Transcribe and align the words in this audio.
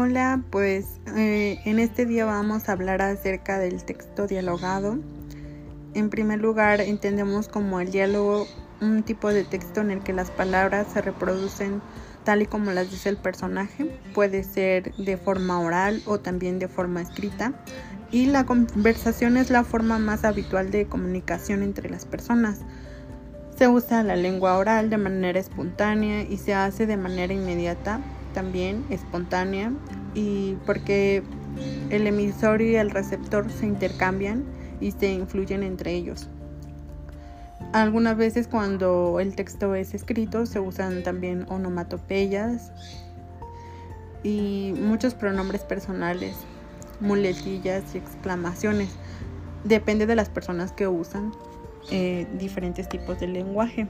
Hola, 0.00 0.40
pues 0.50 1.00
eh, 1.16 1.58
en 1.64 1.80
este 1.80 2.06
día 2.06 2.24
vamos 2.24 2.68
a 2.68 2.72
hablar 2.72 3.02
acerca 3.02 3.58
del 3.58 3.82
texto 3.82 4.28
dialogado. 4.28 4.96
En 5.92 6.08
primer 6.08 6.38
lugar, 6.38 6.80
entendemos 6.80 7.48
como 7.48 7.80
el 7.80 7.90
diálogo 7.90 8.46
un 8.80 9.02
tipo 9.02 9.32
de 9.32 9.42
texto 9.42 9.80
en 9.80 9.90
el 9.90 10.04
que 10.04 10.12
las 10.12 10.30
palabras 10.30 10.86
se 10.92 11.02
reproducen 11.02 11.82
tal 12.22 12.42
y 12.42 12.46
como 12.46 12.70
las 12.70 12.92
dice 12.92 13.08
el 13.08 13.16
personaje. 13.16 13.86
Puede 14.14 14.44
ser 14.44 14.94
de 14.94 15.16
forma 15.16 15.58
oral 15.58 16.00
o 16.06 16.20
también 16.20 16.60
de 16.60 16.68
forma 16.68 17.02
escrita. 17.02 17.54
Y 18.12 18.26
la 18.26 18.46
conversación 18.46 19.36
es 19.36 19.50
la 19.50 19.64
forma 19.64 19.98
más 19.98 20.24
habitual 20.24 20.70
de 20.70 20.86
comunicación 20.86 21.64
entre 21.64 21.90
las 21.90 22.04
personas. 22.04 22.60
Se 23.56 23.66
usa 23.66 24.04
la 24.04 24.14
lengua 24.14 24.58
oral 24.58 24.90
de 24.90 24.96
manera 24.96 25.40
espontánea 25.40 26.22
y 26.22 26.36
se 26.36 26.54
hace 26.54 26.86
de 26.86 26.96
manera 26.96 27.34
inmediata 27.34 28.00
también 28.32 28.84
espontánea 28.90 29.72
y 30.14 30.54
porque 30.66 31.22
el 31.90 32.06
emisor 32.06 32.62
y 32.62 32.76
el 32.76 32.90
receptor 32.90 33.50
se 33.50 33.66
intercambian 33.66 34.44
y 34.80 34.92
se 34.92 35.12
influyen 35.12 35.62
entre 35.62 35.92
ellos. 35.92 36.28
Algunas 37.72 38.16
veces 38.16 38.48
cuando 38.48 39.20
el 39.20 39.34
texto 39.34 39.74
es 39.74 39.92
escrito 39.94 40.46
se 40.46 40.58
usan 40.60 41.02
también 41.02 41.44
onomatopeyas 41.48 42.72
y 44.22 44.72
muchos 44.80 45.14
pronombres 45.14 45.62
personales, 45.62 46.36
muletillas 47.00 47.94
y 47.94 47.98
exclamaciones. 47.98 48.90
Depende 49.64 50.06
de 50.06 50.16
las 50.16 50.28
personas 50.28 50.72
que 50.72 50.88
usan 50.88 51.32
eh, 51.90 52.26
diferentes 52.38 52.88
tipos 52.88 53.20
de 53.20 53.28
lenguaje. 53.28 53.86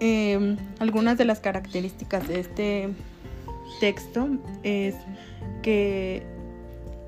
Em, 0.00 0.56
algunas 0.78 1.16
de 1.16 1.24
las 1.24 1.40
características 1.40 2.28
de 2.28 2.40
este 2.40 2.88
texto 3.80 4.28
es 4.62 4.94
que 5.62 6.22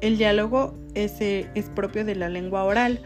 el 0.00 0.16
diálogo 0.16 0.74
es, 0.94 1.20
es 1.20 1.64
propio 1.74 2.04
de 2.04 2.14
la 2.14 2.28
lengua 2.28 2.64
oral. 2.64 3.00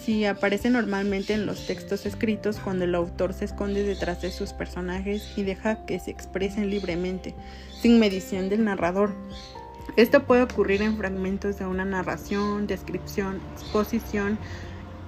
Si 0.00 0.24
aparece 0.24 0.68
normalmente 0.68 1.32
en 1.32 1.46
los 1.46 1.66
textos 1.66 2.04
escritos 2.04 2.58
cuando 2.58 2.84
el 2.84 2.94
autor 2.94 3.32
se 3.32 3.46
esconde 3.46 3.82
detrás 3.82 4.20
de 4.20 4.30
sus 4.30 4.52
personajes 4.52 5.32
y 5.36 5.42
deja 5.42 5.86
que 5.86 5.98
se 5.98 6.10
expresen 6.10 6.68
libremente, 6.68 7.34
sin 7.80 7.98
medición 7.98 8.48
del 8.48 8.64
narrador. 8.64 9.14
Esto 9.96 10.24
puede 10.24 10.42
ocurrir 10.42 10.82
en 10.82 10.96
fragmentos 10.96 11.58
de 11.58 11.66
una 11.66 11.84
narración, 11.84 12.66
descripción, 12.66 13.40
exposición 13.54 14.38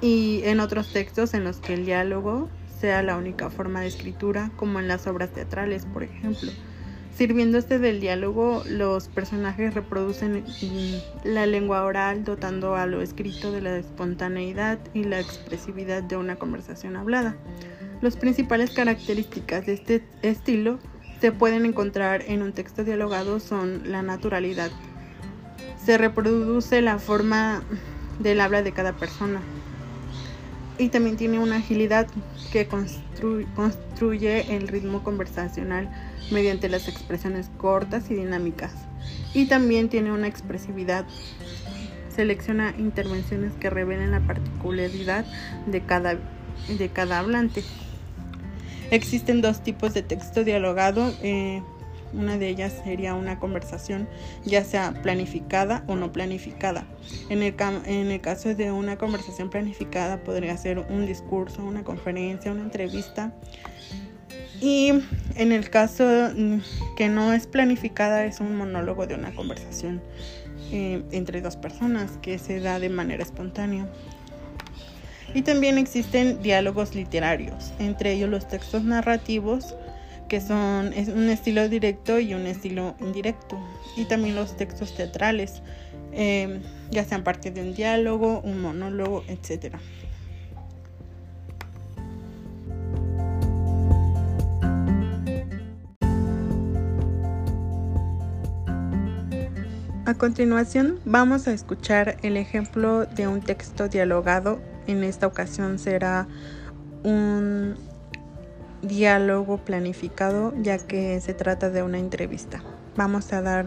y 0.00 0.42
en 0.44 0.60
otros 0.60 0.92
textos 0.92 1.34
en 1.34 1.44
los 1.44 1.58
que 1.58 1.74
el 1.74 1.84
diálogo 1.84 2.48
sea 2.78 3.02
la 3.02 3.16
única 3.16 3.50
forma 3.50 3.80
de 3.80 3.88
escritura, 3.88 4.50
como 4.56 4.80
en 4.80 4.88
las 4.88 5.06
obras 5.06 5.30
teatrales, 5.30 5.86
por 5.86 6.02
ejemplo. 6.02 6.50
Sirviéndose 7.16 7.78
del 7.78 8.00
diálogo, 8.00 8.62
los 8.68 9.08
personajes 9.08 9.72
reproducen 9.72 10.44
la 11.24 11.46
lengua 11.46 11.82
oral, 11.84 12.24
dotando 12.24 12.76
a 12.76 12.84
lo 12.84 13.00
escrito 13.00 13.52
de 13.52 13.62
la 13.62 13.78
espontaneidad 13.78 14.78
y 14.92 15.04
la 15.04 15.18
expresividad 15.18 16.02
de 16.02 16.18
una 16.18 16.36
conversación 16.36 16.94
hablada. 16.94 17.34
Las 18.02 18.16
principales 18.16 18.70
características 18.72 19.64
de 19.64 19.72
este 19.72 20.04
estilo 20.20 20.78
se 21.20 21.32
pueden 21.32 21.64
encontrar 21.64 22.22
en 22.26 22.42
un 22.42 22.52
texto 22.52 22.84
dialogado 22.84 23.40
son 23.40 23.90
la 23.90 24.02
naturalidad. 24.02 24.70
Se 25.82 25.96
reproduce 25.96 26.82
la 26.82 26.98
forma 26.98 27.62
del 28.18 28.42
habla 28.42 28.62
de 28.62 28.72
cada 28.72 28.92
persona, 28.92 29.40
y 30.78 30.88
también 30.88 31.16
tiene 31.16 31.38
una 31.38 31.56
agilidad 31.56 32.06
que 32.52 32.66
construye 32.66 34.56
el 34.56 34.68
ritmo 34.68 35.02
conversacional 35.02 35.90
mediante 36.30 36.68
las 36.68 36.88
expresiones 36.88 37.50
cortas 37.56 38.10
y 38.10 38.14
dinámicas. 38.14 38.72
Y 39.34 39.46
también 39.46 39.88
tiene 39.88 40.12
una 40.12 40.26
expresividad. 40.26 41.06
Selecciona 42.14 42.74
intervenciones 42.78 43.52
que 43.54 43.70
revelen 43.70 44.10
la 44.10 44.20
particularidad 44.20 45.24
de 45.66 45.80
cada, 45.82 46.18
de 46.78 46.88
cada 46.92 47.18
hablante. 47.18 47.62
Existen 48.90 49.42
dos 49.42 49.62
tipos 49.62 49.94
de 49.94 50.02
texto 50.02 50.44
dialogado. 50.44 51.12
Eh, 51.22 51.62
una 52.12 52.38
de 52.38 52.48
ellas 52.48 52.80
sería 52.84 53.14
una 53.14 53.38
conversación 53.38 54.08
ya 54.44 54.64
sea 54.64 54.92
planificada 55.02 55.84
o 55.86 55.96
no 55.96 56.12
planificada. 56.12 56.86
En 57.28 57.42
el, 57.42 58.20
caso 58.20 58.54
de 58.54 58.72
una 58.72 58.96
conversación 58.96 59.50
planificada 59.50 60.22
podría 60.22 60.56
ser 60.56 60.78
un 60.78 61.06
discurso, 61.06 61.64
una 61.64 61.84
conferencia, 61.84 62.52
una 62.52 62.62
entrevista. 62.62 63.32
Y 64.60 64.92
en 65.34 65.52
el 65.52 65.68
caso 65.68 66.06
que 66.96 67.08
no 67.08 67.32
es 67.32 67.46
planificada 67.46 68.24
es 68.24 68.40
un 68.40 68.56
monólogo 68.56 69.06
de 69.06 69.14
una 69.14 69.34
conversación 69.34 70.00
eh, 70.72 71.02
entre 71.12 71.42
dos 71.42 71.56
personas 71.56 72.12
que 72.22 72.38
se 72.38 72.60
da 72.60 72.78
de 72.78 72.88
manera 72.88 73.22
espontánea. 73.22 73.86
Y 75.34 75.42
también 75.42 75.76
existen 75.76 76.40
diálogos 76.40 76.94
literarios, 76.94 77.74
entre 77.78 78.12
ellos 78.12 78.30
los 78.30 78.48
textos 78.48 78.84
narrativos, 78.84 79.74
que 80.28 80.40
son 80.40 80.92
es 80.92 81.08
un 81.08 81.28
estilo 81.28 81.68
directo 81.68 82.18
y 82.18 82.34
un 82.34 82.46
estilo 82.46 82.94
indirecto. 83.00 83.58
Y 83.96 84.04
también 84.04 84.34
los 84.34 84.56
textos 84.56 84.94
teatrales, 84.94 85.62
em, 86.12 86.62
ya 86.90 87.04
sean 87.04 87.22
parte 87.24 87.50
de 87.50 87.62
un 87.62 87.74
diálogo, 87.74 88.40
un 88.40 88.60
monólogo, 88.60 89.24
etc. 89.28 89.76
A 100.06 100.14
continuación 100.14 101.00
vamos 101.04 101.48
a 101.48 101.52
escuchar 101.52 102.16
el 102.22 102.36
ejemplo 102.36 103.06
de 103.06 103.26
un 103.26 103.40
texto 103.40 103.88
dialogado. 103.88 104.60
En 104.86 105.02
esta 105.02 105.26
ocasión 105.26 105.80
será 105.80 106.28
un 107.02 107.74
diálogo 108.82 109.58
planificado 109.58 110.52
ya 110.60 110.78
que 110.78 111.20
se 111.20 111.34
trata 111.34 111.70
de 111.70 111.82
una 111.82 111.98
entrevista. 111.98 112.62
Vamos 112.96 113.32
a 113.32 113.42
dar 113.42 113.66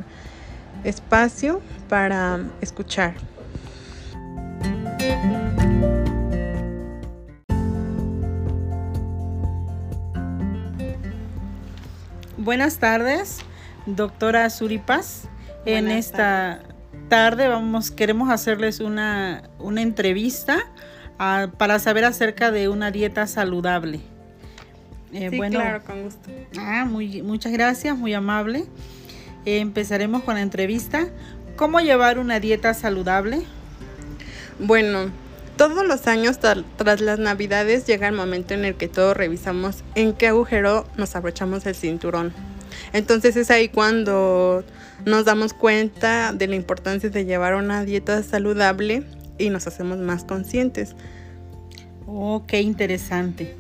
espacio 0.84 1.62
para 1.88 2.40
escuchar. 2.62 3.14
Buenas 12.38 12.78
tardes, 12.80 13.40
doctora 13.86 14.50
Suripas. 14.50 15.28
En 15.66 15.90
esta 15.90 16.62
tarde 17.10 17.48
vamos, 17.48 17.92
queremos 17.92 18.30
hacerles 18.30 18.80
una, 18.80 19.44
una 19.60 19.82
entrevista 19.82 20.58
ah, 21.20 21.50
para 21.58 21.80
saber 21.80 22.06
acerca 22.06 22.52
de 22.52 22.70
una 22.70 22.92
dieta 22.92 23.28
saludable. 23.28 24.00
Eh, 25.14 25.30
sí, 25.32 25.40
claro, 25.40 25.84
con 25.84 26.04
gusto. 26.04 26.30
Ah, 26.58 26.86
muy, 26.86 27.22
muchas 27.22 27.52
gracias, 27.52 27.98
muy 27.98 28.14
amable. 28.14 28.66
Eh, 29.46 29.60
empezaremos 29.60 30.24
con 30.24 30.36
la 30.36 30.42
entrevista. 30.42 31.08
¿Cómo 31.56 31.80
llevar 31.80 32.20
una 32.20 32.40
dieta 32.40 32.74
saludable? 32.74 33.42
Bueno, 34.60 35.12
todos 35.58 35.86
los 35.86 36.08
años 36.08 36.40
tras 36.40 37.02
las 37.02 37.20
navidades 37.20 37.86
llega 37.86 38.08
el 38.08 38.16
momento 38.16 38.54
en 38.54 38.66
el 38.66 38.76
que 38.76 38.88
todos 38.88 39.16
revisamos 39.18 39.84
en 39.96 40.14
qué 40.14 40.28
agujero 40.28 40.88
nos 40.98 41.16
abrochamos 41.16 41.66
el 41.66 41.76
cinturón. 41.76 42.34
Entonces 42.94 43.36
es 43.36 43.52
ahí 43.52 43.70
cuando 43.70 44.64
nos 45.06 45.26
damos 45.26 45.54
cuenta 45.54 46.34
de 46.34 46.48
la 46.48 46.56
importancia 46.56 47.10
de 47.10 47.26
llevar 47.26 47.56
una 47.56 47.84
dieta 47.84 48.24
saludable 48.24 49.04
y 49.38 49.50
nos 49.50 49.68
hacemos 49.68 49.98
más 49.98 50.24
conscientes. 50.24 50.96
Oh, 52.06 52.44
qué 52.48 52.62
interesante. 52.62 53.56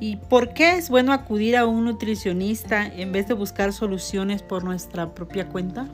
¿Y 0.00 0.16
por 0.16 0.54
qué 0.54 0.76
es 0.76 0.90
bueno 0.90 1.12
acudir 1.12 1.56
a 1.56 1.66
un 1.66 1.84
nutricionista 1.84 2.86
en 2.86 3.10
vez 3.10 3.26
de 3.26 3.34
buscar 3.34 3.72
soluciones 3.72 4.42
por 4.42 4.62
nuestra 4.62 5.12
propia 5.12 5.48
cuenta? 5.48 5.88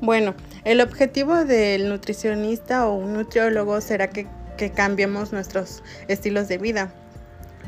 Bueno, 0.00 0.34
el 0.64 0.80
objetivo 0.80 1.44
del 1.44 1.88
nutricionista 1.88 2.86
o 2.86 2.94
un 2.94 3.14
nutriólogo 3.14 3.80
será 3.80 4.08
que, 4.08 4.26
cambiemos 4.74 5.32
nuestros 5.32 5.82
estilos 6.08 6.48
de 6.48 6.56
vida. 6.56 6.90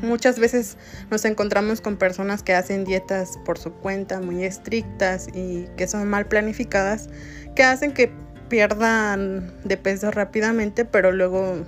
Muchas 0.01 0.39
veces 0.39 0.75
nos 1.11 1.23
encontramos 1.25 1.81
con 1.81 1.97
personas 1.97 2.41
que 2.41 2.55
hacen 2.55 2.83
dietas 2.83 3.37
por 3.45 3.59
su 3.59 3.71
cuenta 3.73 4.21
muy 4.21 4.43
estrictas 4.43 5.27
y 5.35 5.67
que 5.77 5.87
son 5.87 6.07
mal 6.07 6.25
planificadas, 6.25 7.09
que 7.55 7.61
hacen 7.61 7.93
que 7.93 8.11
pierdan 8.47 9.53
de 9.63 9.77
peso 9.77 10.09
rápidamente, 10.09 10.83
pero 10.83 11.11
luego 11.11 11.63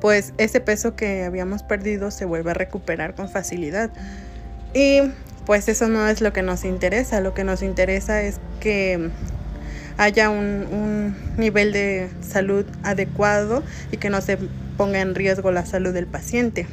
pues 0.00 0.32
ese 0.38 0.60
peso 0.60 0.96
que 0.96 1.24
habíamos 1.24 1.62
perdido 1.62 2.10
se 2.10 2.24
vuelve 2.24 2.50
a 2.50 2.54
recuperar 2.54 3.14
con 3.14 3.28
facilidad. 3.28 3.90
Y 4.74 5.00
pues 5.46 5.68
eso 5.68 5.88
no 5.88 6.08
es 6.08 6.20
lo 6.20 6.32
que 6.32 6.42
nos 6.42 6.64
interesa, 6.64 7.20
lo 7.20 7.34
que 7.34 7.44
nos 7.44 7.62
interesa 7.62 8.22
es 8.22 8.40
que 8.60 9.10
haya 9.96 10.30
un, 10.30 11.14
nivel 11.36 11.72
de 11.72 12.08
salud 12.20 12.64
adecuado 12.82 13.62
y 13.92 13.96
que 13.96 14.10
no 14.10 14.20
se 14.20 14.38
ponga 14.76 15.00
en 15.00 15.14
riesgo 15.14 15.52
la 15.52 15.66
salud 15.66 15.92
del 15.92 16.06
paciente. 16.06 16.66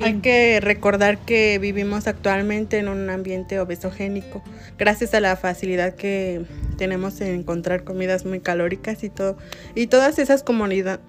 Hay 0.00 0.14
que 0.14 0.58
recordar 0.60 1.18
que 1.18 1.58
vivimos 1.60 2.08
actualmente 2.08 2.78
en 2.78 2.88
un 2.88 3.08
ambiente 3.08 3.60
obesogénico, 3.60 4.42
gracias 4.76 5.14
a 5.14 5.20
la 5.20 5.36
facilidad 5.36 5.94
que 5.94 6.44
tenemos 6.76 7.20
en 7.20 7.28
encontrar 7.28 7.84
comidas 7.84 8.24
muy 8.24 8.40
calóricas 8.40 9.04
y 9.04 9.10
todo, 9.10 9.36
y 9.76 9.86
todas 9.86 10.18
esas 10.18 10.42
comodidades 10.42 11.00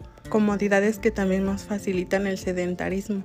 que 1.00 1.12
también 1.12 1.45
nos 1.45 1.63
facilitan 1.63 2.25
el 2.25 2.38
sedentarismo. 2.38 3.24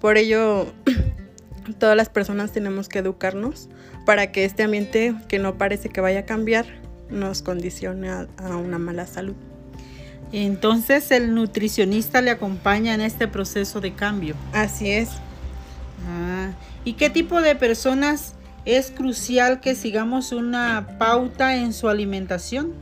Por 0.00 0.18
ello, 0.18 0.66
todas 1.78 1.96
las 1.96 2.08
personas 2.08 2.52
tenemos 2.52 2.88
que 2.88 2.98
educarnos 2.98 3.68
para 4.04 4.32
que 4.32 4.44
este 4.44 4.62
ambiente 4.62 5.14
que 5.28 5.38
no 5.38 5.56
parece 5.56 5.88
que 5.88 6.00
vaya 6.00 6.20
a 6.20 6.26
cambiar 6.26 6.66
nos 7.08 7.40
condicione 7.40 8.10
a, 8.10 8.26
una 8.56 8.78
mala 8.78 9.06
salud. 9.06 9.34
Entonces 10.32 11.10
el 11.10 11.34
nutricionista 11.34 12.20
le 12.20 12.30
acompaña 12.30 12.94
en 12.94 13.00
este 13.00 13.28
proceso 13.28 13.80
de 13.80 13.94
cambio. 13.94 14.34
Así 14.52 14.90
es. 14.90 15.10
Ah, 16.08 16.50
¿Y 16.84 16.94
qué 16.94 17.10
tipo 17.10 17.40
de 17.40 17.54
personas 17.54 18.34
es 18.64 18.90
crucial 18.90 19.60
que 19.60 19.74
sigamos 19.74 20.32
una 20.32 20.96
pauta 20.98 21.56
en 21.56 21.72
su 21.72 21.88
alimentación? 21.88 22.72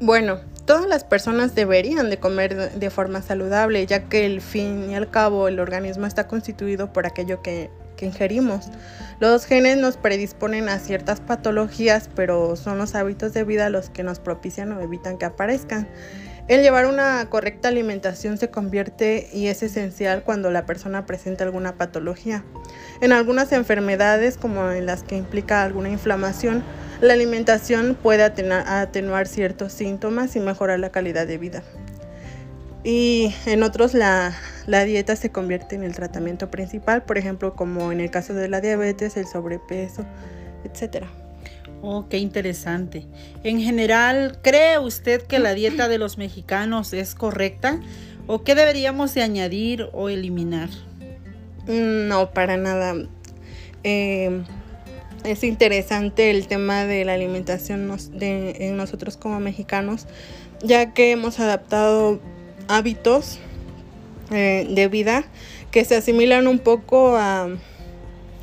Bueno, 0.00 0.40
todas 0.64 0.86
las 0.86 1.04
personas 1.04 1.54
deberían 1.54 2.10
de 2.10 2.18
comer 2.18 2.72
de 2.72 2.90
forma 2.90 3.22
saludable, 3.22 3.86
ya 3.86 4.04
que 4.08 4.26
el 4.26 4.40
fin 4.40 4.90
y 4.90 4.94
al 4.94 5.10
cabo 5.10 5.48
el 5.48 5.60
organismo 5.60 6.06
está 6.06 6.26
constituido 6.26 6.92
por 6.92 7.06
aquello 7.06 7.42
que 7.42 7.70
que 7.96 8.06
ingerimos. 8.06 8.66
Los 9.20 9.46
genes 9.46 9.76
nos 9.78 9.96
predisponen 9.96 10.68
a 10.68 10.78
ciertas 10.78 11.20
patologías, 11.20 12.10
pero 12.14 12.56
son 12.56 12.78
los 12.78 12.94
hábitos 12.94 13.32
de 13.32 13.44
vida 13.44 13.70
los 13.70 13.90
que 13.90 14.02
nos 14.02 14.18
propician 14.18 14.72
o 14.72 14.80
evitan 14.80 15.18
que 15.18 15.24
aparezcan. 15.24 15.88
El 16.46 16.62
llevar 16.62 16.86
una 16.86 17.26
correcta 17.30 17.68
alimentación 17.68 18.36
se 18.36 18.50
convierte 18.50 19.28
y 19.32 19.46
es 19.46 19.62
esencial 19.62 20.22
cuando 20.22 20.50
la 20.50 20.66
persona 20.66 21.06
presenta 21.06 21.44
alguna 21.44 21.76
patología. 21.76 22.44
En 23.00 23.12
algunas 23.12 23.52
enfermedades, 23.52 24.36
como 24.36 24.70
en 24.70 24.84
las 24.86 25.02
que 25.02 25.16
implica 25.16 25.62
alguna 25.62 25.88
inflamación, 25.88 26.62
la 27.00 27.14
alimentación 27.14 27.96
puede 28.00 28.22
atenuar 28.24 29.26
ciertos 29.26 29.72
síntomas 29.72 30.36
y 30.36 30.40
mejorar 30.40 30.78
la 30.78 30.90
calidad 30.90 31.26
de 31.26 31.38
vida 31.38 31.62
y 32.84 33.34
en 33.46 33.62
otros 33.62 33.94
la, 33.94 34.36
dieta 34.66 35.16
se 35.16 35.32
convierte 35.32 35.74
en 35.74 35.82
el 35.82 35.94
tratamiento 35.94 36.50
principal, 36.50 37.02
por 37.02 37.16
ejemplo, 37.16 37.56
como 37.56 37.90
en 37.90 38.00
el 38.00 38.10
caso 38.10 38.34
de 38.34 38.48
la 38.48 38.60
diabetes, 38.60 39.16
el 39.16 39.26
sobrepeso, 39.26 40.04
etcétera. 40.64 41.08
Oh, 41.86 42.06
qué 42.08 42.16
interesante. 42.16 43.04
En 43.42 43.60
general, 43.60 44.38
¿cree 44.40 44.78
usted 44.78 45.20
que 45.20 45.38
la 45.38 45.52
dieta 45.52 45.86
de 45.86 45.98
los 45.98 46.16
mexicanos 46.16 46.94
es 46.94 47.14
correcta? 47.14 47.78
¿O 48.26 48.42
qué 48.42 48.54
deberíamos 48.54 49.12
de 49.12 49.20
añadir 49.20 49.90
o 49.92 50.08
eliminar? 50.08 50.70
Mm, 51.66 52.08
no, 52.08 52.30
para 52.30 52.56
nada. 52.56 52.94
Eh, 53.82 54.44
es 55.24 55.44
interesante 55.44 56.30
el 56.30 56.46
tema 56.46 56.86
de 56.86 57.04
la 57.04 57.12
alimentación 57.12 57.94
en 58.18 58.76
nosotros 58.78 59.18
como 59.18 59.38
mexicanos, 59.38 60.06
ya 60.62 60.94
que 60.94 61.10
hemos 61.10 61.38
adaptado 61.38 62.18
hábitos 62.66 63.40
eh, 64.30 64.66
de 64.70 64.88
vida 64.88 65.26
que 65.70 65.84
se 65.84 65.96
asimilan 65.96 66.46
un 66.46 66.60
poco 66.60 67.18
a, 67.18 67.50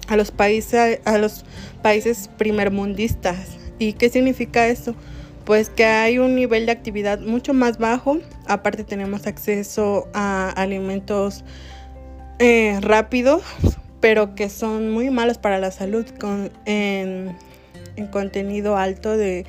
a, 0.07 0.15
los 0.15 0.31
países, 0.31 0.99
a 1.05 1.17
los 1.17 1.45
países 1.81 2.29
primermundistas. 2.37 3.57
¿Y 3.79 3.93
qué 3.93 4.09
significa 4.09 4.67
eso? 4.67 4.95
Pues 5.45 5.69
que 5.69 5.85
hay 5.85 6.19
un 6.19 6.35
nivel 6.35 6.65
de 6.65 6.71
actividad 6.71 7.19
mucho 7.19 7.53
más 7.53 7.77
bajo, 7.77 8.19
aparte 8.47 8.83
tenemos 8.83 9.25
acceso 9.25 10.07
a 10.13 10.49
alimentos 10.49 11.43
eh, 12.39 12.77
rápidos, 12.81 13.41
pero 13.99 14.35
que 14.35 14.49
son 14.49 14.91
muy 14.91 15.09
malos 15.09 15.37
para 15.39 15.57
la 15.57 15.71
salud, 15.71 16.05
con, 16.19 16.51
en 16.65 17.35
contenido 18.11 18.77
alto 18.77 19.17
de 19.17 19.45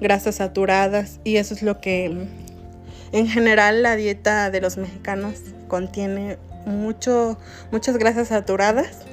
grasas 0.00 0.36
saturadas, 0.36 1.20
y 1.22 1.36
eso 1.36 1.54
es 1.54 1.62
lo 1.62 1.80
que 1.80 2.26
en 3.12 3.28
general 3.28 3.82
la 3.82 3.96
dieta 3.96 4.50
de 4.50 4.60
los 4.60 4.76
mexicanos 4.76 5.40
contiene 5.68 6.38
mucho, 6.66 7.38
muchas 7.70 7.96
grasas 7.96 8.28
saturadas 8.28 9.06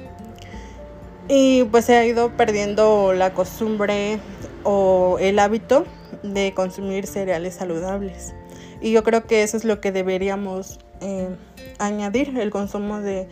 y 1.28 1.64
pues 1.64 1.86
se 1.86 1.96
ha 1.96 2.04
ido 2.04 2.36
perdiendo 2.36 3.12
la 3.12 3.32
costumbre 3.32 4.18
o 4.62 5.16
el 5.20 5.38
hábito 5.38 5.84
de 6.22 6.52
consumir 6.54 7.06
cereales 7.06 7.54
saludables. 7.54 8.34
Y 8.80 8.92
yo 8.92 9.02
creo 9.02 9.26
que 9.26 9.42
eso 9.42 9.56
es 9.56 9.64
lo 9.64 9.80
que 9.80 9.92
deberíamos 9.92 10.78
eh, 11.00 11.34
añadir, 11.78 12.38
el 12.38 12.50
consumo 12.50 13.00
de, 13.00 13.28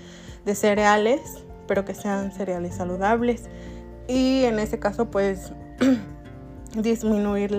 cereales, 0.55 1.21
pero 1.69 1.85
que 1.85 1.95
sean 1.95 2.33
cereales 2.33 2.77
saludables. 2.77 3.45
Y 4.09 4.45
en 4.45 4.59
ese 4.59 4.79
caso 4.79 5.11
pues 5.11 5.53
disminuir 6.75 7.59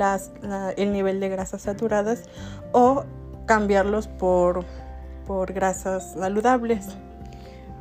el 0.77 0.91
nivel 0.91 1.19
de 1.19 1.30
grasas 1.30 1.62
saturadas 1.62 2.24
o 2.71 3.06
cambiarlos 3.45 4.07
por, 4.07 4.65
por 5.27 5.53
grasas 5.53 6.13
saludables. 6.13 6.88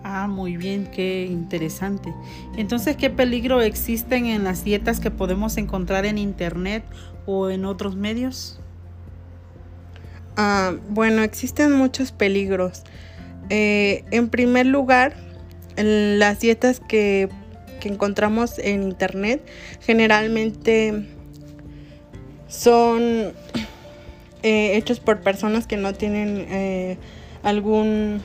Ah, 0.04 0.26
muy 0.26 0.56
bien, 0.56 0.86
qué 0.86 1.26
interesante. 1.26 2.12
Entonces, 2.56 2.96
¿qué 2.96 3.08
peligro 3.08 3.62
existen 3.62 4.26
en 4.26 4.44
las 4.44 4.64
dietas 4.64 4.98
que 4.98 5.10
podemos 5.10 5.56
encontrar 5.56 6.06
en 6.06 6.18
internet 6.18 6.84
o 7.24 7.50
en 7.50 7.64
otros 7.64 7.94
medios? 7.94 8.60
Ah, 10.36 10.74
bueno, 10.88 11.22
existen 11.22 11.72
muchos 11.72 12.10
peligros. 12.10 12.82
Eh, 13.48 14.04
en 14.10 14.28
primer 14.28 14.66
lugar, 14.66 15.14
las 15.76 16.40
dietas 16.40 16.80
que, 16.80 17.28
que 17.80 17.88
encontramos 17.88 18.58
en 18.58 18.82
internet 18.82 19.46
generalmente 19.80 21.06
son 22.48 23.32
eh, 24.42 24.76
hechos 24.76 25.00
por 25.00 25.20
personas 25.20 25.66
que 25.66 25.76
no 25.76 25.94
tienen 25.94 26.46
eh, 26.50 26.98
algún 27.42 28.20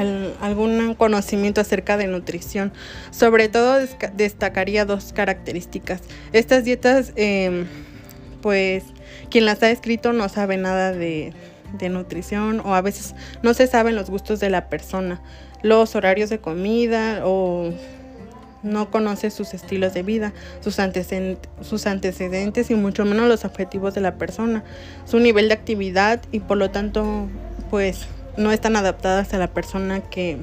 algún 0.00 0.94
conocimiento 0.94 1.60
acerca 1.60 1.96
de 1.96 2.06
nutrición. 2.06 2.72
Sobre 3.10 3.48
todo 3.48 3.78
destacaría 4.14 4.84
dos 4.84 5.12
características. 5.12 6.02
Estas 6.32 6.64
dietas, 6.64 7.12
em, 7.16 7.66
pues 8.42 8.84
quien 9.30 9.44
las 9.44 9.62
ha 9.62 9.70
escrito 9.70 10.12
no 10.12 10.28
sabe 10.28 10.56
nada 10.56 10.92
de, 10.92 11.32
de 11.78 11.88
nutrición 11.88 12.60
o 12.60 12.74
a 12.74 12.80
veces 12.80 13.14
no 13.42 13.54
se 13.54 13.66
saben 13.66 13.96
los 13.96 14.10
gustos 14.10 14.40
de 14.40 14.50
la 14.50 14.68
persona, 14.68 15.20
los 15.62 15.94
horarios 15.94 16.30
de 16.30 16.38
comida 16.38 17.22
o 17.24 17.72
no 18.62 18.90
conoce 18.90 19.30
sus 19.30 19.54
estilos 19.54 19.94
de 19.94 20.02
vida, 20.02 20.32
sus, 20.60 20.78
antecedentes, 20.78 21.48
sus 21.60 21.86
antecedentes 21.86 22.70
y 22.70 22.74
mucho 22.74 23.04
menos 23.04 23.28
los 23.28 23.44
objetivos 23.44 23.94
de 23.94 24.00
la 24.00 24.16
persona, 24.16 24.64
su 25.04 25.20
nivel 25.20 25.48
de 25.48 25.54
actividad 25.54 26.20
y 26.32 26.40
por 26.40 26.58
lo 26.58 26.70
tanto 26.70 27.28
pues 27.70 28.06
no 28.36 28.52
están 28.52 28.76
adaptadas 28.76 29.32
a 29.34 29.38
la 29.38 29.48
persona 29.48 30.00
que, 30.00 30.38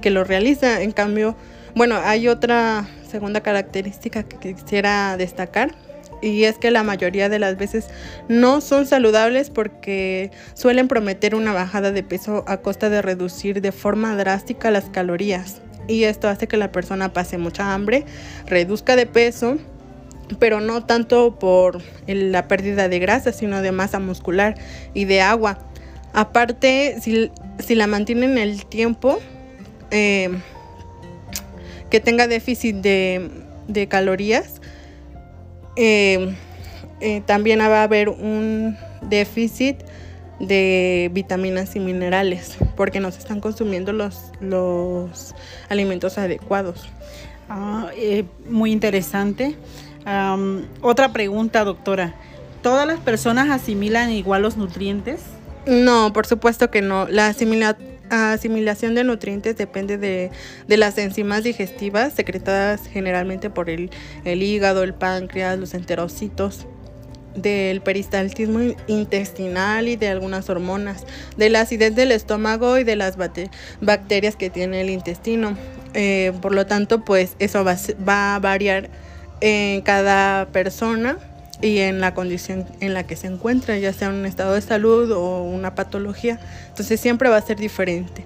que 0.00 0.10
lo 0.10 0.24
realiza. 0.24 0.82
En 0.82 0.92
cambio, 0.92 1.36
bueno, 1.74 1.96
hay 2.02 2.28
otra 2.28 2.86
segunda 3.08 3.40
característica 3.40 4.22
que 4.22 4.54
quisiera 4.54 5.16
destacar 5.16 5.74
y 6.20 6.44
es 6.44 6.58
que 6.58 6.70
la 6.70 6.82
mayoría 6.82 7.28
de 7.28 7.38
las 7.38 7.56
veces 7.56 7.88
no 8.28 8.60
son 8.60 8.86
saludables 8.86 9.50
porque 9.50 10.30
suelen 10.54 10.88
prometer 10.88 11.34
una 11.34 11.52
bajada 11.52 11.92
de 11.92 12.02
peso 12.02 12.44
a 12.46 12.58
costa 12.58 12.90
de 12.90 13.02
reducir 13.02 13.60
de 13.60 13.72
forma 13.72 14.16
drástica 14.16 14.70
las 14.70 14.90
calorías 14.90 15.62
y 15.88 16.04
esto 16.04 16.28
hace 16.28 16.46
que 16.46 16.56
la 16.56 16.70
persona 16.70 17.12
pase 17.12 17.38
mucha 17.38 17.72
hambre, 17.72 18.04
reduzca 18.46 18.94
de 18.94 19.06
peso, 19.06 19.56
pero 20.38 20.60
no 20.60 20.84
tanto 20.84 21.38
por 21.38 21.82
la 22.06 22.46
pérdida 22.46 22.88
de 22.88 22.98
grasa, 22.98 23.32
sino 23.32 23.62
de 23.62 23.72
masa 23.72 23.98
muscular 23.98 24.54
y 24.92 25.06
de 25.06 25.22
agua. 25.22 25.58
Aparte, 26.12 26.96
si, 27.00 27.74
la 27.74 27.86
mantienen 27.86 28.38
el 28.38 28.66
tiempo, 28.66 29.18
eh, 29.90 30.30
que 31.90 32.00
tenga 32.00 32.26
déficit 32.26 32.76
de, 32.76 33.86
calorías, 33.88 34.60
eh, 35.76 36.34
eh, 37.00 37.22
también 37.26 37.60
va 37.60 37.80
a 37.80 37.82
haber 37.84 38.08
un 38.08 38.76
déficit 39.02 39.76
de 40.40 41.10
vitaminas 41.12 41.74
y 41.74 41.80
minerales 41.80 42.56
porque 42.76 43.00
no 43.00 43.10
se 43.10 43.18
están 43.18 43.40
consumiendo 43.40 43.92
los, 43.92 44.32
los 44.40 45.34
alimentos 45.68 46.18
adecuados. 46.18 46.88
Ah, 47.48 47.90
eh, 47.96 48.24
muy 48.48 48.72
interesante. 48.72 49.56
otra 50.82 51.12
pregunta, 51.12 51.64
doctora. 51.64 52.14
¿Todas 52.62 52.86
las 52.86 52.98
personas 52.98 53.50
asimilan 53.50 54.10
igual 54.10 54.42
los 54.42 54.56
nutrientes? 54.56 55.20
No, 55.68 56.14
por 56.14 56.26
supuesto 56.26 56.70
que 56.70 56.80
no. 56.80 57.06
La 57.08 57.26
asimilación 57.26 58.94
de 58.94 59.04
nutrientes 59.04 59.54
depende 59.58 59.98
de, 59.98 60.30
las 60.66 60.96
enzimas 60.96 61.44
digestivas 61.44 62.14
secretadas 62.14 62.86
generalmente 62.90 63.50
por 63.50 63.68
el, 63.68 63.90
el 64.24 64.42
hígado, 64.42 64.82
el 64.82 64.94
páncreas, 64.94 65.58
los 65.58 65.74
enterocitos 65.74 66.66
del 67.34 67.82
peristaltismo 67.82 68.60
intestinal 68.86 69.88
y 69.88 69.96
de 69.96 70.08
algunas 70.08 70.48
hormonas, 70.48 71.04
de 71.36 71.50
la 71.50 71.60
acidez 71.60 71.94
del 71.94 72.12
estómago 72.12 72.78
y 72.78 72.84
de 72.84 72.96
las 72.96 73.18
bacterias 73.18 74.36
que 74.36 74.48
tiene 74.48 74.80
el 74.80 74.88
intestino. 74.88 75.54
Eh, 75.92 76.32
por 76.40 76.54
lo 76.54 76.64
tanto, 76.64 77.04
pues 77.04 77.36
eso 77.40 77.62
va 77.62 78.34
a 78.34 78.38
variar 78.38 78.88
en 79.42 79.82
cada 79.82 80.46
persona 80.46 81.18
y 81.60 81.78
en 81.78 82.00
la 82.00 82.14
condición 82.14 82.66
en 82.80 82.94
la 82.94 83.04
que 83.04 83.16
se 83.16 83.26
encuentra, 83.26 83.76
ya 83.78 83.92
sea 83.92 84.10
un 84.10 84.24
estado 84.26 84.54
de 84.54 84.60
salud 84.60 85.10
o 85.12 85.42
una 85.42 85.74
patología. 85.74 86.38
Entonces 86.68 87.00
siempre 87.00 87.28
va 87.28 87.36
a 87.36 87.42
ser 87.42 87.56
diferente. 87.56 88.24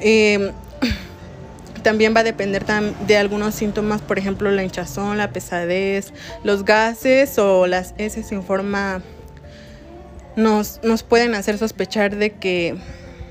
Eh, 0.00 0.52
también 1.82 2.14
va 2.14 2.20
a 2.20 2.24
depender 2.24 2.64
de 3.06 3.16
algunos 3.16 3.54
síntomas, 3.54 4.00
por 4.00 4.18
ejemplo, 4.18 4.50
la 4.50 4.62
hinchazón, 4.62 5.18
la 5.18 5.30
pesadez, 5.30 6.12
los 6.44 6.64
gases 6.64 7.38
o 7.38 7.66
las 7.66 7.94
heces 7.98 8.32
en 8.32 8.42
forma 8.42 9.02
nos, 10.36 10.80
nos 10.82 11.02
pueden 11.02 11.34
hacer 11.34 11.58
sospechar 11.58 12.16
de 12.16 12.32
que 12.32 12.76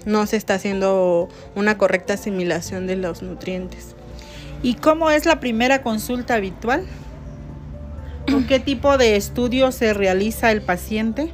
no 0.05 0.25
se 0.27 0.37
está 0.37 0.55
haciendo 0.55 1.29
una 1.55 1.77
correcta 1.77 2.13
asimilación 2.13 2.87
de 2.87 2.95
los 2.95 3.21
nutrientes. 3.21 3.95
¿Y 4.63 4.75
cómo 4.75 5.09
es 5.09 5.25
la 5.25 5.39
primera 5.39 5.81
consulta 5.81 6.35
habitual? 6.35 6.85
¿Con 8.31 8.47
qué 8.47 8.61
tipo 8.61 8.97
de 8.97 9.17
estudio 9.17 9.73
se 9.73 9.93
realiza 9.93 10.51
el 10.51 10.61
paciente? 10.61 11.33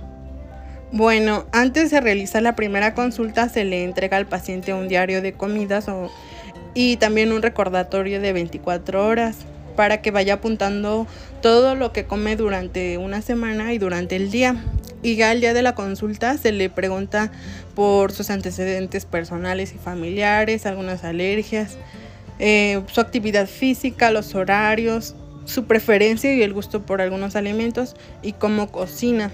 Bueno, 0.92 1.46
antes 1.52 1.92
de 1.92 2.02
realizar 2.02 2.42
la 2.42 2.56
primera 2.56 2.96
consulta 2.96 3.50
se 3.50 3.66
le 3.66 3.84
entrega 3.84 4.18
al 4.18 4.26
paciente 4.26 4.74
un 4.74 4.88
diario 4.88 5.22
de 5.22 5.34
comidas 5.34 5.90
o, 5.90 6.12
y 6.74 6.98
también 6.98 7.32
un 7.32 7.44
recordatorio 7.44 8.20
de 8.20 8.34
24 8.34 9.06
horas 9.06 9.38
para 9.76 10.02
que 10.02 10.10
vaya 10.10 10.36
apuntando 10.36 11.06
todo 11.44 11.76
lo 11.76 11.94
que 11.94 12.06
come 12.06 12.36
durante 12.36 12.98
una 12.98 13.22
semana 13.22 13.74
y 13.74 13.78
durante 13.78 14.16
el 14.16 14.32
día. 14.32 14.56
Y 15.04 15.18
ya 15.18 15.30
al 15.30 15.40
día 15.40 15.54
de 15.54 15.62
la 15.62 15.76
consulta 15.76 16.36
se 16.40 16.52
le 16.52 16.72
pregunta 16.72 17.32
por 17.76 18.12
sus 18.12 18.32
antecedentes 18.32 19.06
personales 19.06 19.72
y 19.76 19.78
familiares, 19.78 20.66
algunas 20.66 21.04
alergias, 21.04 21.78
eh, 22.40 22.82
su 22.92 23.02
actividad 23.02 23.48
física, 23.48 24.10
los 24.10 24.34
horarios, 24.34 25.16
su 25.48 25.64
preferencia 25.66 26.34
y 26.34 26.44
el 26.44 26.54
gusto 26.54 26.86
por 26.86 27.02
algunos 27.02 27.36
alimentos 27.36 27.96
y 28.22 28.34
cómo 28.34 28.70
cocina. 28.70 29.32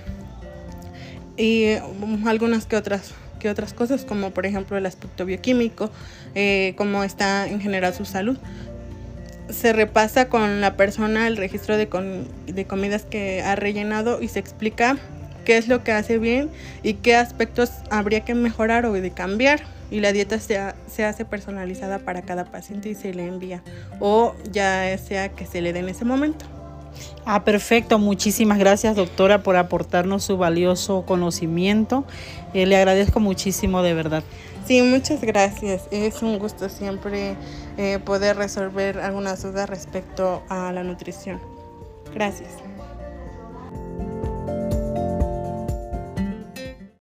Y 1.36 1.76
um, 2.02 2.28
algunas 2.28 2.66
que 2.68 2.78
otras, 2.78 3.12
que 3.40 3.50
otras 3.50 3.74
cosas, 3.74 4.06
como 4.06 4.30
por 4.30 4.46
ejemplo 4.46 4.78
el 4.78 4.86
aspecto 4.86 5.26
bioquímico, 5.26 5.90
eh, 6.36 6.76
cómo 6.78 7.04
está 7.04 7.48
en 7.48 7.60
general 7.60 7.94
su 7.94 8.06
salud. 8.06 8.38
Se 9.50 9.74
repasa 9.74 10.30
con 10.30 10.62
la 10.62 10.78
persona 10.78 11.28
el 11.28 11.36
registro 11.36 11.76
de, 11.76 11.90
de 12.46 12.66
comidas 12.66 13.04
que 13.04 13.42
ha 13.42 13.56
rellenado 13.56 14.22
y 14.22 14.28
se 14.28 14.40
explica 14.40 14.98
qué 15.46 15.58
es 15.58 15.68
lo 15.68 15.84
que 15.84 15.92
hace 15.92 16.20
bien 16.20 16.50
y 16.84 16.94
qué 16.94 17.16
aspectos 17.16 17.72
habría 17.90 18.22
que 18.22 18.36
mejorar 18.36 18.86
o 18.86 18.94
de 18.94 19.12
cambiar 19.12 19.73
y 19.94 20.00
la 20.00 20.12
dieta 20.12 20.40
se, 20.40 20.60
se, 20.88 21.06
hace 21.06 21.24
personalizada 21.24 22.00
para 22.00 22.24
cada 22.24 22.46
paciente 22.46 22.90
y 22.90 22.96
se 22.96 23.14
le 23.14 23.28
envía 23.28 23.62
o 24.00 24.34
ya 24.52 24.98
sea 24.98 25.30
que 25.30 25.46
se 25.46 25.62
le 25.62 25.72
dé 25.72 25.80
en 25.80 25.90
ese 25.90 26.04
momento. 26.04 26.46
Ah, 27.26 27.44
perfecto. 27.44 28.00
Muchísimas 28.00 28.58
gracias, 28.58 28.96
doctora, 28.96 29.44
por 29.44 29.56
aportarnos 29.56 30.24
su 30.24 30.38
valioso 30.38 31.04
conocimiento. 31.06 32.06
Eh, 32.54 32.66
le 32.66 32.76
agradezco 32.76 33.20
muchísimo, 33.20 33.84
de 33.84 33.94
verdad. 33.94 34.24
Sí, 34.66 34.82
muchas 34.82 35.22
gracias. 35.22 35.84
Es 35.92 36.22
un 36.24 36.40
gusto 36.40 36.70
siempre 36.70 37.36
eh, 37.78 38.00
poder 38.04 38.36
resolver 38.38 39.00
algunas 39.00 39.44
dudas 39.44 39.70
respecto 39.70 40.42
a 40.50 40.72
la 40.72 40.84
nutrición. 40.84 41.40
Gracias. 42.14 42.50